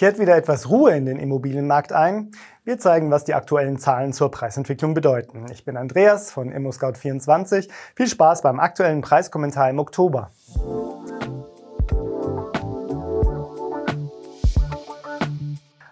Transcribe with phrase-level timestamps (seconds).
[0.00, 2.30] Kehrt wieder etwas Ruhe in den Immobilienmarkt ein?
[2.64, 5.44] Wir zeigen, was die aktuellen Zahlen zur Preisentwicklung bedeuten.
[5.52, 7.68] Ich bin Andreas von ImmoScout24.
[7.94, 10.30] Viel Spaß beim aktuellen Preiskommentar im Oktober.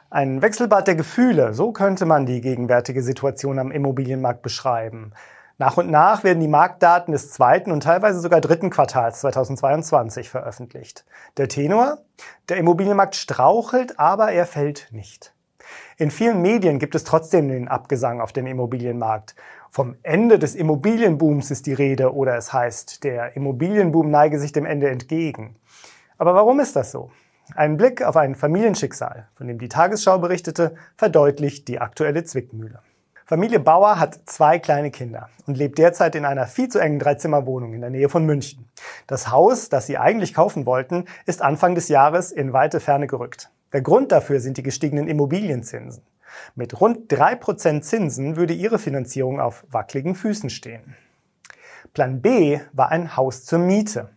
[0.08, 5.12] Ein Wechselbad der Gefühle, so könnte man die gegenwärtige Situation am Immobilienmarkt beschreiben.
[5.60, 11.04] Nach und nach werden die Marktdaten des zweiten und teilweise sogar dritten Quartals 2022 veröffentlicht.
[11.36, 11.98] Der Tenor?
[12.48, 15.34] Der Immobilienmarkt strauchelt, aber er fällt nicht.
[15.96, 19.34] In vielen Medien gibt es trotzdem den Abgesang auf den Immobilienmarkt.
[19.68, 24.64] Vom Ende des Immobilienbooms ist die Rede oder es heißt, der Immobilienboom neige sich dem
[24.64, 25.56] Ende entgegen.
[26.18, 27.10] Aber warum ist das so?
[27.56, 32.80] Ein Blick auf ein Familienschicksal, von dem die Tagesschau berichtete, verdeutlicht die aktuelle Zwickmühle.
[33.28, 37.74] Familie Bauer hat zwei kleine Kinder und lebt derzeit in einer viel zu engen Dreizimmerwohnung
[37.74, 38.70] in der Nähe von München.
[39.06, 43.50] Das Haus, das sie eigentlich kaufen wollten, ist Anfang des Jahres in weite Ferne gerückt.
[43.74, 46.02] Der Grund dafür sind die gestiegenen Immobilienzinsen.
[46.54, 50.96] Mit rund drei Prozent Zinsen würde ihre Finanzierung auf wackeligen Füßen stehen.
[51.92, 54.08] Plan B war ein Haus zur Miete.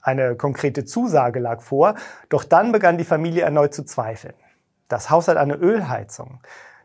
[0.00, 1.96] Eine konkrete Zusage lag vor,
[2.30, 4.32] doch dann begann die Familie erneut zu zweifeln.
[4.88, 6.40] Das Haus hat eine Ölheizung.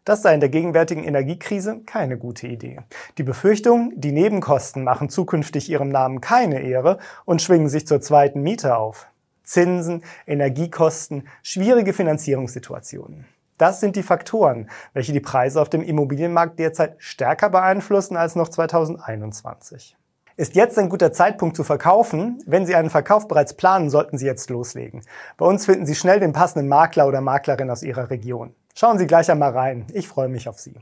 [0.10, 2.80] Das sei in der gegenwärtigen Energiekrise keine gute Idee.
[3.20, 8.42] Die Befürchtung, die Nebenkosten machen zukünftig ihrem Namen keine Ehre und schwingen sich zur zweiten
[8.42, 9.06] Miete auf.
[9.44, 13.26] Zinsen, Energiekosten, schwierige Finanzierungssituationen.
[13.60, 18.50] Das sind die Faktoren, welche die Preise auf dem Immobilienmarkt derzeit stärker beeinflussen als noch
[18.50, 19.96] 2021.
[20.38, 22.42] Ist jetzt ein guter Zeitpunkt zu verkaufen?
[22.48, 25.04] Wenn Sie einen Verkauf bereits planen, sollten Sie jetzt loslegen.
[25.38, 28.56] Bei uns finden Sie schnell den passenden Makler oder Maklerin aus Ihrer Region.
[28.80, 29.86] Schauen Sie gleich einmal rein.
[29.92, 30.74] Ich freue mich auf Sie.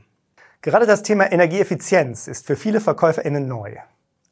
[0.62, 3.74] Gerade das Thema Energieeffizienz ist für viele VerkäuferInnen neu.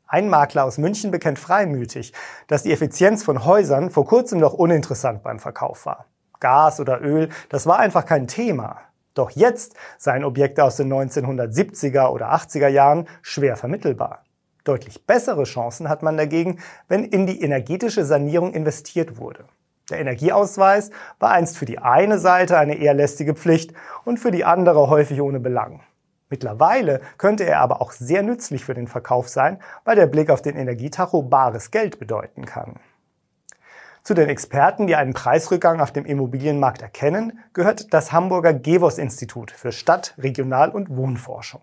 [0.06, 2.12] Ein Makler aus München bekennt freimütig,
[2.46, 6.06] dass die Effizienz von Häusern vor kurzem noch uninteressant beim Verkauf war.
[6.38, 8.82] Gas oder Öl, das war einfach kein Thema.
[9.14, 14.22] Doch jetzt seien Objekte aus den 1970er oder 80er Jahren schwer vermittelbar.
[14.62, 19.44] Deutlich bessere Chancen hat man dagegen, wenn in die energetische Sanierung investiert wurde.
[19.90, 23.72] Der Energieausweis war einst für die eine Seite eine eher lästige Pflicht
[24.04, 25.80] und für die andere häufig ohne Belang.
[26.28, 30.42] Mittlerweile könnte er aber auch sehr nützlich für den Verkauf sein, weil der Blick auf
[30.42, 32.80] den Energietacho bares Geld bedeuten kann.
[34.02, 39.52] Zu den Experten, die einen Preisrückgang auf dem Immobilienmarkt erkennen, gehört das Hamburger Gewos Institut
[39.52, 41.62] für Stadt-, Regional- und Wohnforschung.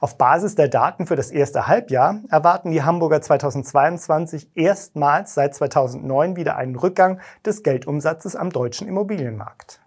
[0.00, 6.36] Auf Basis der Daten für das erste Halbjahr erwarten die Hamburger 2022 erstmals seit 2009
[6.36, 9.80] wieder einen Rückgang des Geldumsatzes am deutschen Immobilienmarkt.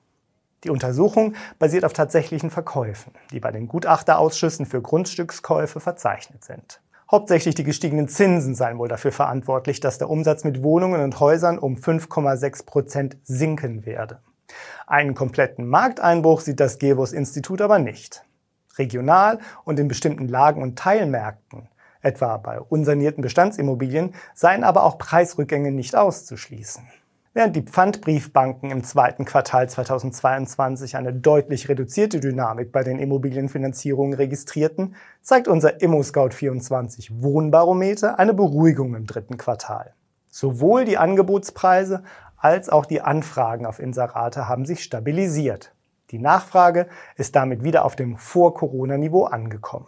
[0.63, 6.81] Die Untersuchung basiert auf tatsächlichen Verkäufen, die bei den Gutachterausschüssen für Grundstückskäufe verzeichnet sind.
[7.09, 11.57] Hauptsächlich die gestiegenen Zinsen seien wohl dafür verantwortlich, dass der Umsatz mit Wohnungen und Häusern
[11.57, 14.19] um 5,6 Prozent sinken werde.
[14.85, 18.25] Einen kompletten Markteinbruch sieht das Gewos Institut aber nicht
[18.79, 21.69] regional und in bestimmten Lagen und Teilmärkten,
[22.01, 26.84] etwa bei unsanierten Bestandsimmobilien, seien aber auch Preisrückgänge nicht auszuschließen.
[27.31, 34.96] Während die Pfandbriefbanken im zweiten Quartal 2022 eine deutlich reduzierte Dynamik bei den Immobilienfinanzierungen registrierten,
[35.22, 39.94] zeigt unser ImmoScout24 Wohnbarometer eine Beruhigung im dritten Quartal.
[40.31, 42.03] Sowohl die Angebotspreise
[42.35, 45.73] als auch die Anfragen auf Inserate haben sich stabilisiert.
[46.12, 49.88] Die Nachfrage ist damit wieder auf dem Vor-Corona-Niveau angekommen.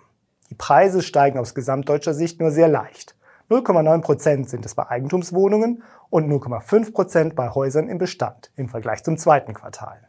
[0.50, 3.16] Die Preise steigen aus gesamtdeutscher Sicht nur sehr leicht.
[3.50, 9.04] 0,9 Prozent sind es bei Eigentumswohnungen und 0,5 Prozent bei Häusern im Bestand im Vergleich
[9.04, 10.08] zum zweiten Quartal.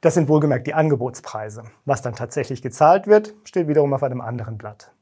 [0.00, 1.64] Das sind wohlgemerkt die Angebotspreise.
[1.84, 4.92] Was dann tatsächlich gezahlt wird, steht wiederum auf einem anderen Blatt.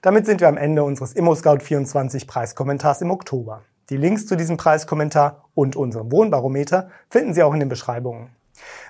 [0.00, 3.62] Damit sind wir am Ende unseres ImmoScout24 Preiskommentars im Oktober.
[3.90, 8.30] Die Links zu diesem Preiskommentar und unserem Wohnbarometer finden Sie auch in den Beschreibungen.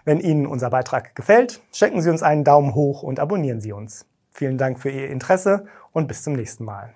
[0.05, 4.07] Wenn Ihnen unser Beitrag gefällt, schenken Sie uns einen Daumen hoch und abonnieren Sie uns.
[4.31, 6.95] Vielen Dank für Ihr Interesse und bis zum nächsten Mal.